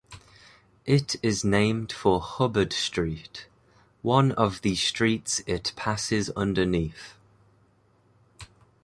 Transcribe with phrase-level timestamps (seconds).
[0.87, 3.45] It is named for Hubbard Street,
[4.01, 7.13] one of the streets it passes underneath.